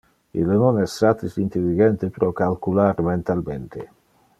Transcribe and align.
Ille 0.43 0.55
non 0.61 0.79
es 0.83 0.95
satis 1.01 1.37
intelligente 1.43 2.11
pro 2.19 2.33
calcular 2.43 2.93
mentalmente. 3.13 3.89